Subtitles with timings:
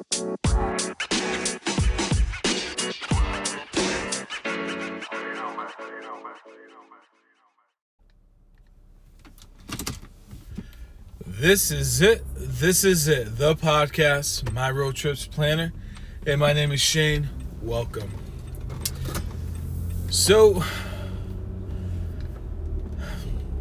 [0.00, 0.20] This
[11.72, 12.22] is it.
[12.36, 13.38] This is it.
[13.38, 15.72] The podcast, My Road Trips Planner.
[16.24, 17.28] Hey, my name is Shane.
[17.60, 18.12] Welcome.
[20.10, 20.62] So,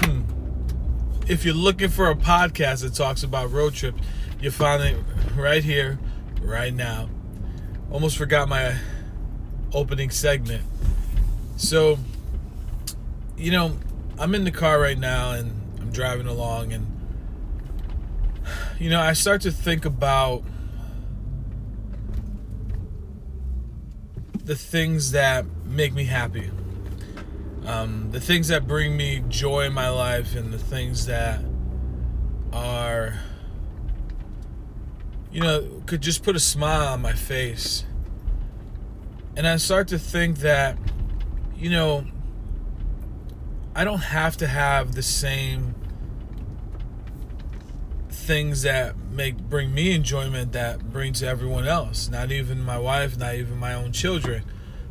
[0.01, 0.21] hmm,
[1.27, 3.99] if you're looking for a podcast that talks about road trips,
[4.39, 4.97] you find it
[5.35, 5.97] right here,
[6.41, 7.09] right now.
[7.91, 8.78] Almost forgot my
[9.73, 10.64] opening segment.
[11.57, 11.97] So,
[13.37, 13.78] you know,
[14.19, 16.97] I'm in the car right now and I'm driving along and
[18.79, 20.43] you know, I start to think about
[24.43, 26.50] the things that make me happy,
[27.65, 31.42] um, the things that bring me joy in my life, and the things that
[32.53, 33.16] are,
[35.31, 37.86] you know, could just put a smile on my face.
[39.36, 40.78] And I start to think that,
[41.56, 42.06] you know,
[43.75, 45.75] I don't have to have the same
[48.09, 53.17] things that make bring me enjoyment that brings to everyone else not even my wife
[53.17, 54.44] not even my own children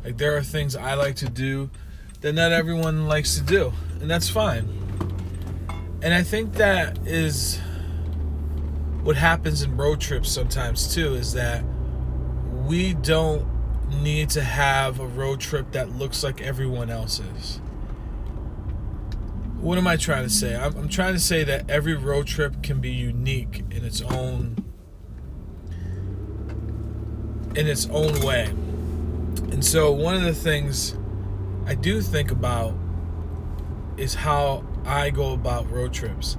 [0.03, 1.69] like there are things i like to do
[2.21, 4.67] that not everyone likes to do and that's fine
[6.01, 7.59] and i think that is
[9.07, 11.63] what happens in road trips sometimes too is that
[12.65, 13.47] we don't
[14.01, 17.61] need to have a road trip that looks like everyone else's
[19.61, 20.55] what am I trying to say?
[20.55, 24.63] I'm, I'm, trying to say that every road trip can be unique in its own
[27.55, 28.45] in its own way.
[29.51, 30.95] And so one of the things
[31.65, 32.75] I do think about
[33.95, 36.37] is how I go about road trips.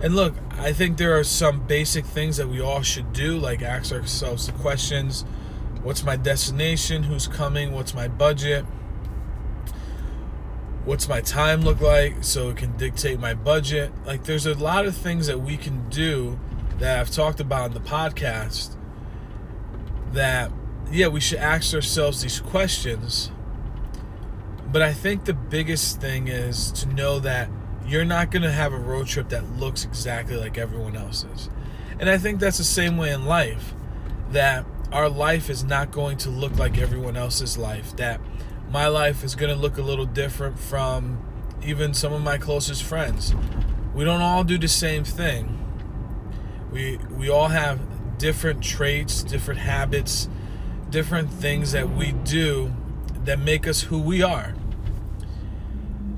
[0.00, 3.62] And look, I think there are some basic things that we all should do, like
[3.62, 5.24] ask ourselves the questions
[5.82, 7.04] what's my destination?
[7.04, 7.72] Who's coming?
[7.72, 8.64] What's my budget?
[10.88, 14.86] what's my time look like so it can dictate my budget like there's a lot
[14.86, 16.40] of things that we can do
[16.78, 18.74] that i've talked about in the podcast
[20.12, 20.50] that
[20.90, 23.30] yeah we should ask ourselves these questions
[24.72, 27.50] but i think the biggest thing is to know that
[27.88, 31.48] you're not going to have a road trip that looks exactly like everyone else's
[31.98, 33.74] and i think that's the same way in life
[34.30, 38.20] that our life is not going to look like everyone else's life that
[38.70, 41.18] my life is going to look a little different from
[41.64, 43.34] even some of my closest friends.
[43.94, 45.54] We don't all do the same thing.
[46.70, 47.80] We we all have
[48.18, 50.28] different traits, different habits,
[50.90, 52.74] different things that we do
[53.24, 54.54] that make us who we are.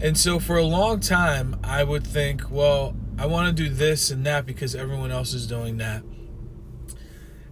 [0.02, 4.10] And so for a long time, I would think, well, I want to do this
[4.10, 6.02] and that because everyone else is doing that.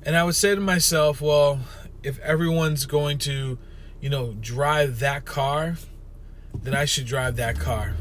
[0.03, 1.61] And I would say to myself, well,
[2.03, 3.59] if everyone's going to
[4.01, 5.77] you know, drive that car,
[6.55, 7.95] then I should drive that car.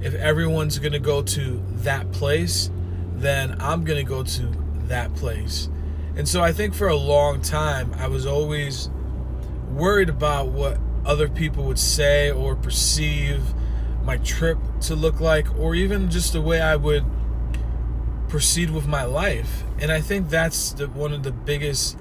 [0.00, 2.70] If everyone's going to go to that place,
[3.14, 4.52] then I'm going to go to
[4.86, 5.68] that place.
[6.16, 8.90] And so I think for a long time, I was always
[9.70, 13.42] worried about what other people would say or perceive
[14.04, 17.04] my trip to look like, or even just the way I would
[18.28, 19.64] proceed with my life.
[19.78, 21.98] And I think that's the, one of the biggest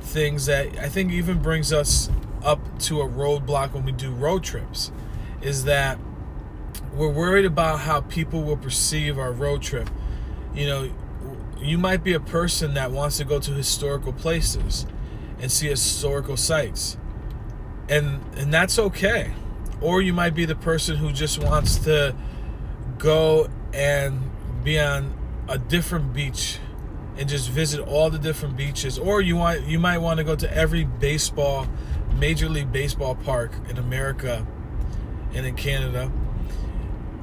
[0.00, 2.10] things that I think even brings us
[2.42, 4.90] up to a roadblock when we do road trips
[5.40, 5.98] is that
[6.92, 9.88] we're worried about how people will perceive our road trip.
[10.54, 10.90] You know,
[11.60, 14.86] you might be a person that wants to go to historical places
[15.40, 16.96] and see historical sites.
[17.88, 19.32] And and that's okay.
[19.80, 22.14] Or you might be the person who just wants to
[22.98, 24.30] go and
[24.64, 25.14] be on
[25.48, 26.58] a different beach
[27.16, 30.36] and just visit all the different beaches or you want you might want to go
[30.36, 31.66] to every baseball
[32.18, 34.46] Major League Baseball park in America
[35.34, 36.10] and in Canada.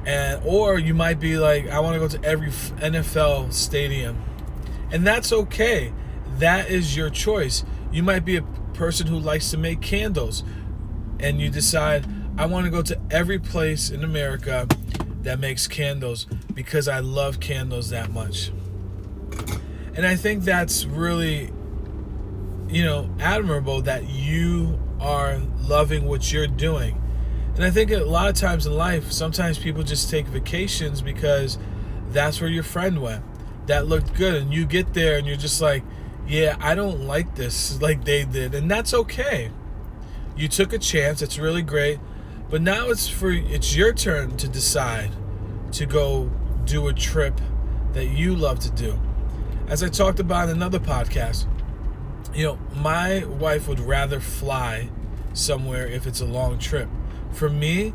[0.04, 4.22] And or you might be like I want to go to every NFL stadium.
[4.90, 5.92] And that's okay.
[6.38, 7.64] That is your choice.
[7.90, 8.42] You might be a
[8.74, 10.44] person who likes to make candles
[11.18, 12.06] and you decide
[12.38, 14.68] I want to go to every place in America
[15.22, 18.50] that makes candles because I love candles that much.
[19.94, 21.50] And I think that's really
[22.68, 27.02] you know admirable that you are loving what you're doing.
[27.54, 31.58] And I think a lot of times in life, sometimes people just take vacations because
[32.10, 33.24] that's where your friend went.
[33.66, 34.42] That looked good.
[34.42, 35.82] And you get there and you're just like,
[36.28, 38.54] yeah, I don't like this like they did.
[38.54, 39.50] And that's okay.
[40.36, 41.22] You took a chance.
[41.22, 41.98] It's really great.
[42.48, 45.10] But now it's for it's your turn to decide
[45.72, 46.30] to go
[46.64, 47.40] do a trip
[47.92, 48.98] that you love to do.
[49.68, 51.46] As I talked about in another podcast,
[52.34, 54.90] you know, my wife would rather fly
[55.32, 56.88] somewhere if it's a long trip.
[57.32, 57.92] For me,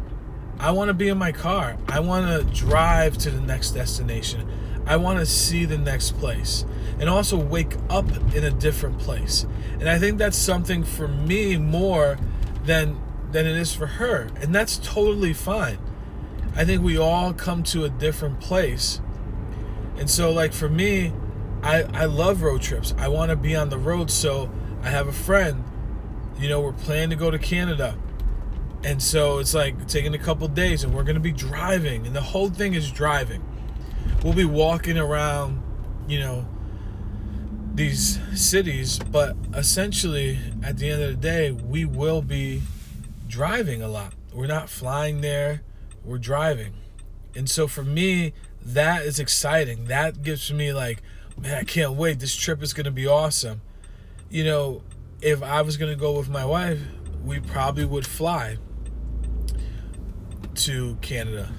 [0.60, 1.78] I want to be in my car.
[1.88, 4.48] I want to drive to the next destination.
[4.86, 6.66] I want to see the next place
[7.00, 9.46] and also wake up in a different place.
[9.80, 12.18] And I think that's something for me more
[12.66, 13.00] than
[13.32, 14.30] than it is for her.
[14.42, 15.80] And that's totally fine.
[16.56, 19.02] I think we all come to a different place.
[19.98, 21.14] And so like for me,
[21.64, 22.94] I I love road trips.
[22.98, 24.52] I want to be on the road so
[24.84, 25.64] I have a friend
[26.42, 27.96] you know, we're planning to go to Canada.
[28.84, 32.16] And so it's like taking a couple days and we're going to be driving and
[32.16, 33.46] the whole thing is driving.
[34.24, 35.62] We'll be walking around,
[36.08, 36.48] you know,
[37.76, 42.64] these cities, but essentially at the end of the day, we will be
[43.32, 44.14] driving a lot.
[44.34, 45.62] We're not flying there,
[46.04, 46.74] we're driving.
[47.34, 49.86] And so for me, that is exciting.
[49.86, 51.02] That gives me like,
[51.38, 52.20] man, I can't wait.
[52.20, 53.62] This trip is going to be awesome.
[54.30, 54.84] You know,
[55.22, 56.80] if I was going to go with my wife,
[57.24, 58.58] we probably would fly
[60.56, 61.50] to Canada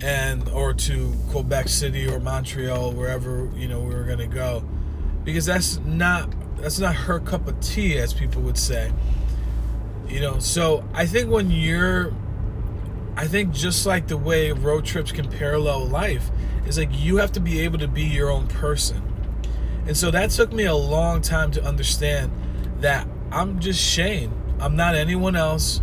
[0.00, 4.64] and or to Quebec City or Montreal wherever you know we were going to go
[5.24, 8.90] because that's not that's not her cup of tea as people would say
[10.10, 12.12] you know so I think when you're
[13.16, 16.30] I think just like the way road trips can parallel life
[16.66, 19.02] is like you have to be able to be your own person
[19.86, 22.32] and so that took me a long time to understand
[22.80, 24.32] that I'm just Shane.
[24.60, 25.80] I'm not anyone else.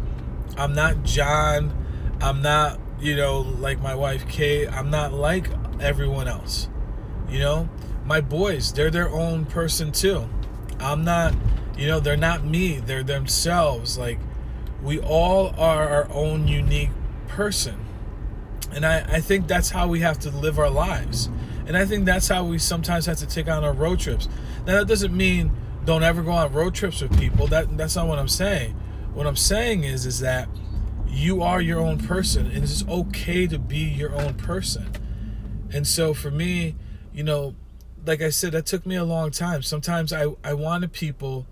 [0.58, 1.74] I'm not John.
[2.22, 4.68] I'm not, you know, like my wife Kate.
[4.70, 6.70] I'm not like everyone else.
[7.30, 7.70] You know,
[8.06, 10.28] my boys, they're their own person too.
[10.80, 11.34] I'm not,
[11.78, 12.80] you know, they're not me.
[12.80, 13.98] They're themselves.
[13.98, 14.20] Like,
[14.82, 16.90] we all are our own unique
[17.28, 17.86] person.
[18.72, 21.30] And I, I think that's how we have to live our lives.
[21.66, 24.28] And I think that's how we sometimes have to take on our road trips.
[24.66, 25.52] Now that doesn't mean
[25.86, 27.48] don't ever go on road trips with people.
[27.48, 28.74] That that's not what I'm saying.
[29.14, 30.50] What I'm saying is is that
[31.08, 34.92] you are your own person and it's okay to be your own person.
[35.74, 36.76] And so for me,
[37.14, 37.56] you know,
[38.06, 39.62] like I said, that took me a long time.
[39.62, 41.46] Sometimes I, I wanted people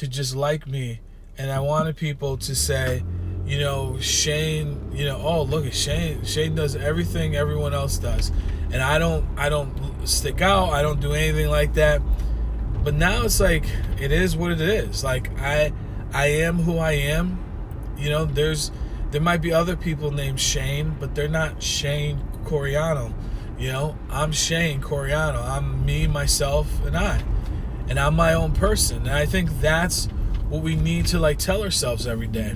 [0.00, 0.98] to just like me
[1.36, 3.04] and I wanted people to say,
[3.44, 6.24] you know, Shane, you know, oh look at Shane.
[6.24, 8.32] Shane does everything everyone else does
[8.72, 10.70] and I don't I don't stick out.
[10.70, 12.00] I don't do anything like that.
[12.82, 13.66] But now it's like
[14.00, 15.04] it is what it is.
[15.04, 15.70] Like I
[16.14, 17.38] I am who I am.
[17.98, 18.70] You know, there's
[19.10, 23.12] there might be other people named Shane, but they're not Shane Coriano.
[23.58, 25.44] You know, I'm Shane Coriano.
[25.44, 27.22] I'm me, myself, and I.
[27.90, 28.98] And I'm my own person.
[28.98, 30.06] And I think that's
[30.48, 32.50] what we need to like tell ourselves every day.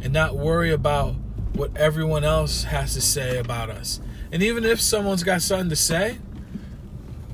[0.00, 1.16] And not worry about
[1.54, 4.00] what everyone else has to say about us.
[4.30, 6.18] And even if someone's got something to say,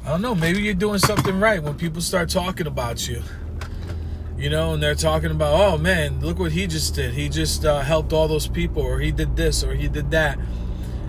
[0.04, 3.22] I don't know, maybe you're doing something right when people start talking about you.
[4.38, 7.12] You know, and they're talking about, oh man, look what he just did.
[7.14, 10.38] He just uh, helped all those people, or he did this, or he did that.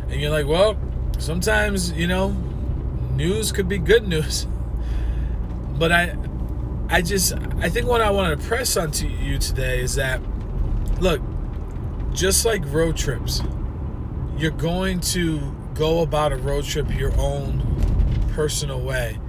[0.09, 0.77] And you're like, well,
[1.17, 2.29] sometimes, you know,
[3.13, 4.45] news could be good news.
[5.77, 6.15] But I,
[6.89, 10.21] I just, I think what I want to press onto you today is that,
[11.01, 11.21] look,
[12.13, 13.41] just like road trips,
[14.37, 17.61] you're going to go about a road trip your own
[18.33, 19.19] personal way.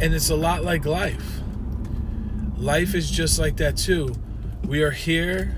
[0.00, 1.40] And it's a lot like life.
[2.58, 4.14] Life is just like that too.
[4.64, 5.56] We are here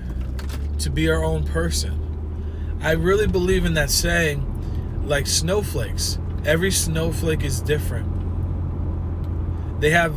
[0.79, 2.77] to be our own person.
[2.81, 4.45] I really believe in that saying,
[5.05, 6.19] like snowflakes.
[6.45, 8.18] Every snowflake is different.
[9.79, 10.13] They have,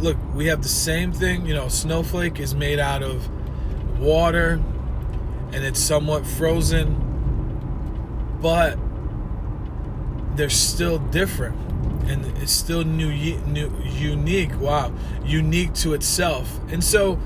[0.00, 1.46] look, we have the same thing.
[1.46, 3.28] You know, snowflake is made out of
[3.98, 4.62] water
[5.52, 6.94] and it's somewhat frozen,
[8.40, 8.78] but
[10.34, 11.56] they're still different
[12.08, 13.10] and it's still new,
[13.46, 14.92] new unique wow
[15.24, 16.60] unique to itself.
[16.68, 17.18] And so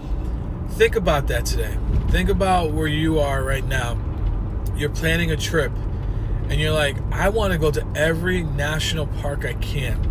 [0.70, 1.76] think about that today.
[2.08, 3.98] Think about where you are right now.
[4.76, 5.72] You're planning a trip
[6.50, 10.09] and you're like i want to go to every national park i can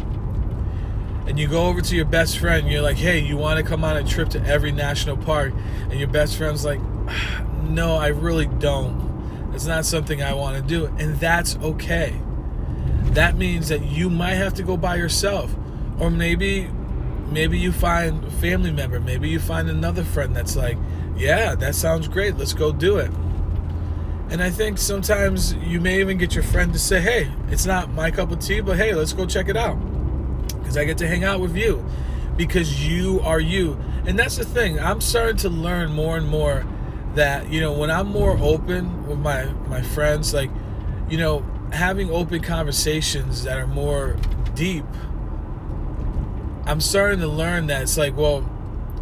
[1.29, 3.63] and you go over to your best friend and you're like hey you want to
[3.63, 5.53] come on a trip to every national park?
[5.83, 9.51] And your best friend's like ah, no i really don't.
[9.53, 10.87] It's not something i want to do.
[10.97, 12.19] And that's okay.
[13.11, 15.55] That means that you might have to go by yourself.
[15.99, 16.67] Or maybe
[17.27, 18.99] maybe you find a family member.
[18.99, 20.79] Maybe you find another friend that's like
[21.15, 22.37] yeah that sounds great.
[22.37, 23.11] Let's go do it.
[24.31, 27.91] And i think sometimes you may even get your friend to say hey it's not
[27.93, 29.88] my cup of tea but hey let's go check it out
[30.69, 31.83] because i get to hang out with you
[32.37, 36.65] because you are you and that's the thing i'm starting to learn more and more
[37.15, 40.51] that you know when i'm more open with my my friends like
[41.09, 44.17] you know having open conversations that are more
[44.55, 44.85] deep,
[46.65, 48.49] I'm starting to learn that it's like, well,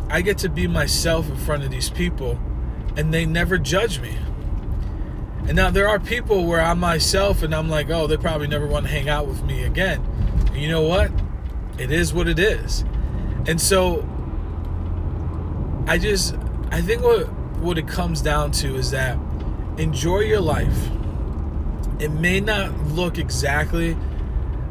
[0.09, 2.39] I get to be myself in front of these people
[2.95, 4.17] and they never judge me.
[5.47, 8.67] And now there are people where I'm myself and I'm like, oh, they probably never
[8.67, 10.01] want to hang out with me again.
[10.47, 11.11] And you know what?
[11.77, 12.83] It is what it is.
[13.47, 14.07] And so
[15.87, 16.35] I just
[16.71, 19.17] I think what what it comes down to is that
[19.77, 20.89] enjoy your life.
[21.99, 23.97] It may not look exactly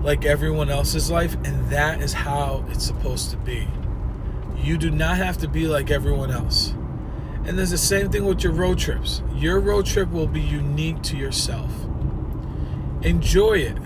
[0.03, 3.67] like everyone else's life, and that is how it's supposed to be.
[4.57, 6.75] You do not have to be like everyone else.
[7.45, 9.23] And there's the same thing with your road trips.
[9.35, 11.71] Your road trip will be unique to yourself.
[13.03, 13.77] Enjoy it,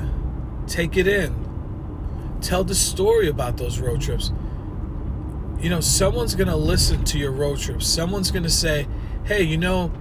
[0.67, 1.40] take it in,
[2.41, 4.33] tell the story about those road trips.
[5.61, 7.83] You know, someone's going to listen to your road trip.
[7.83, 8.87] Someone's going to say,
[9.25, 9.93] hey, you know,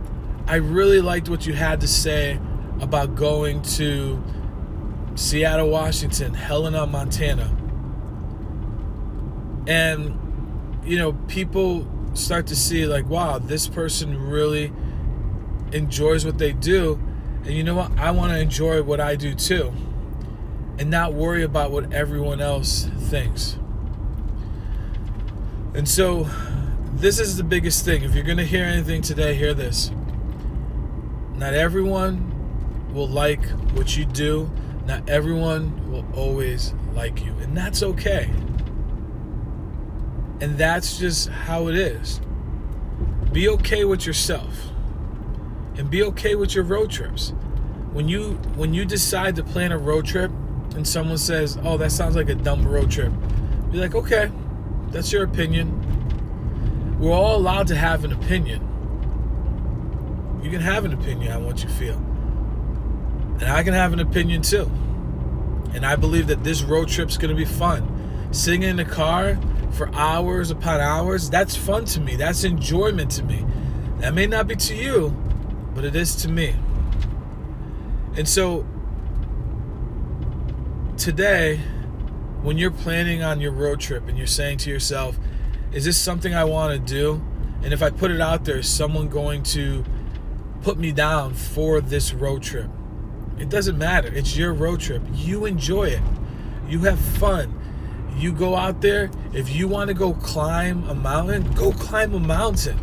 [0.48, 2.40] I really liked what you had to say
[2.80, 4.24] about going to
[5.16, 7.56] Seattle, Washington, Helena, Montana.
[9.68, 10.18] And,
[10.86, 14.72] you know, people start to see, like, wow, this person really
[15.72, 17.00] enjoys what they do.
[17.44, 17.92] And you know what?
[17.98, 19.74] I want to enjoy what I do too.
[20.80, 23.60] And not worry about what everyone else thinks.
[25.76, 26.28] And so,
[26.94, 28.04] this is the biggest thing.
[28.04, 29.92] If you're going to hear anything today, hear this.
[31.36, 33.46] Not everyone will like
[33.76, 34.50] what you do
[34.90, 38.28] not everyone will always like you, and that's okay.
[40.42, 42.20] And that's just how it is.
[43.32, 44.72] Be okay with yourself.
[45.78, 47.34] And be okay with your road trips.
[47.94, 50.32] When you when you decide to plan a road trip
[50.76, 53.12] and someone says, "Oh, that sounds like a dumb road trip."
[53.72, 54.32] Be like, "Okay,
[54.92, 55.86] that's your opinion."
[57.00, 58.68] We're all allowed to have an opinion.
[60.44, 61.96] You can have an opinion on what you feel.
[63.40, 64.70] And I can have an opinion too.
[65.74, 68.28] And I believe that this road trip's going to be fun.
[68.32, 69.38] Sitting in the car
[69.72, 72.16] for hours upon hours, that's fun to me.
[72.16, 73.46] That's enjoyment to me.
[74.00, 75.16] That may not be to you,
[75.74, 76.56] but it is to me.
[78.18, 78.66] And so
[81.00, 81.58] today,
[82.42, 85.18] when you're planning on your road trip and you're saying to yourself,
[85.72, 87.22] is this something I want to do?
[87.64, 89.86] And if I put it out there, is someone going to
[90.62, 92.70] put me down for this road trip?
[93.38, 94.10] It doesn't matter.
[94.14, 95.02] It's your road trip.
[95.14, 96.02] You enjoy it.
[96.68, 97.56] You have fun.
[98.18, 99.10] You go out there.
[99.34, 102.78] If you want to go climb a mountain, go climb a mountain.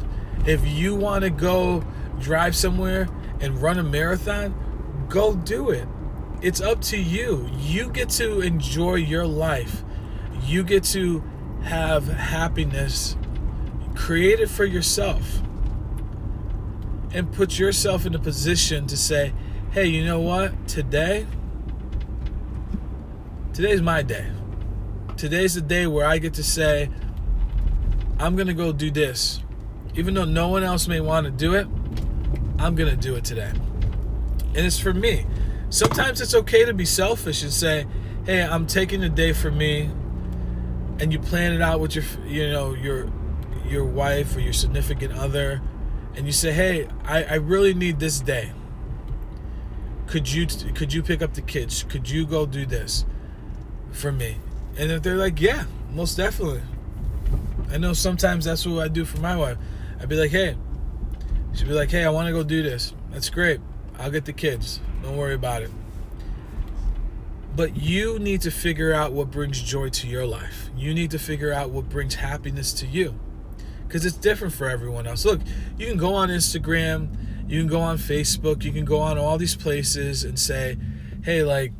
[0.47, 1.85] If you want to go
[2.19, 3.09] drive somewhere
[3.41, 4.55] and run a marathon,
[5.09, 5.87] go do it.
[6.43, 7.49] It's up to you.
[7.59, 9.83] You get to enjoy your life.
[10.43, 11.25] You get to
[11.63, 13.17] have happiness.
[13.95, 15.41] Create it for yourself.
[17.13, 19.33] And put yourself in a position to say,
[19.71, 20.69] hey, you know what?
[20.69, 21.27] Today,
[23.55, 24.31] today's my day.
[25.17, 26.91] Today's the day where I get to say,
[28.19, 29.43] I'm going to go do this.
[29.95, 31.67] Even though no one else may want to do it,
[32.59, 33.51] I'm going to do it today.
[34.55, 35.25] And it's for me.
[35.69, 37.87] Sometimes it's okay to be selfish and say,
[38.25, 39.91] hey, I'm taking a day for me.
[40.99, 43.11] And you plan it out with your, you know, your
[43.67, 45.61] your wife or your significant other,
[46.15, 48.53] and you say, hey, I, I really need this day
[50.07, 51.83] could you could you pick up the kids?
[51.83, 53.05] Could you go do this
[53.91, 54.39] for me?
[54.79, 56.63] And if they're like, yeah, most definitely.
[57.71, 59.59] I know sometimes that's what I do for my wife.
[60.01, 60.57] I'd be like, hey,
[61.55, 62.93] she'd be like, hey, I want to go do this.
[63.11, 63.61] That's great.
[63.99, 64.81] I'll get the kids.
[65.07, 65.71] Don't worry about it.
[67.55, 70.69] But you need to figure out what brings joy to your life.
[70.77, 73.19] You need to figure out what brings happiness to you.
[73.87, 75.25] Because it's different for everyone else.
[75.25, 75.41] Look,
[75.79, 77.17] you can go on Instagram
[77.49, 80.77] you can go on Facebook, you can go on all these places and say,
[81.23, 81.73] hey, like,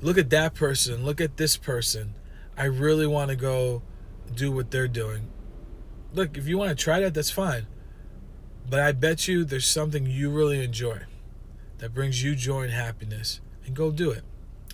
[0.00, 2.14] look at that person, look at this person.
[2.56, 3.82] I really want to go
[4.34, 5.28] do what they're doing.
[6.14, 7.66] Look, if you want to try that, that's fine.
[8.70, 11.00] But I bet you there's something you really enjoy
[11.78, 13.40] that brings you joy and happiness.
[13.64, 14.24] And go do it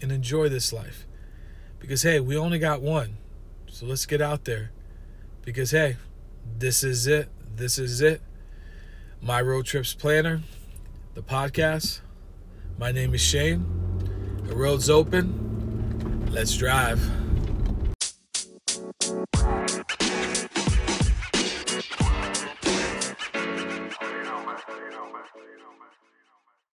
[0.01, 1.07] and enjoy this life.
[1.79, 3.17] Because, hey, we only got one.
[3.67, 4.71] So let's get out there.
[5.43, 5.97] Because, hey,
[6.59, 7.29] this is it.
[7.57, 8.23] This is it.
[9.21, 10.43] My Road Trips Planner,
[11.15, 12.01] the podcast.
[12.79, 13.65] My name is Shane.
[14.45, 16.29] The road's open.
[16.31, 17.24] Let's drive.